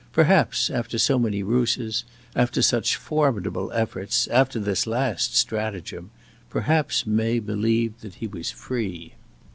Perhaps, 0.13 0.71
after 0.71 0.97
so 0.97 1.19
many 1.19 1.43
ruses, 1.43 2.05
after 2.35 2.63
such 2.63 2.95
formidable 2.95 3.71
efforts, 3.71 4.25
after 4.29 4.59
this 4.59 4.87
last 4.87 5.35
stratagem 5.35 6.09
perhaps 6.49 7.05
May 7.05 7.37
believed 7.37 8.01
that 8.01 8.15
he 8.15 8.25
was 8.25 8.49
free. 8.49 9.13